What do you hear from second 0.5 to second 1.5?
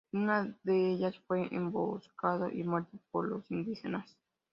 de ellas fue